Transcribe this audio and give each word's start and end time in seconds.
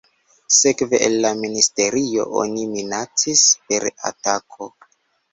Sekve 0.59 0.99
el 1.07 1.17
la 1.25 1.31
ministerio 1.41 2.25
oni 2.43 2.63
minacis 2.71 3.43
per 3.67 3.85
atako. 4.11 4.71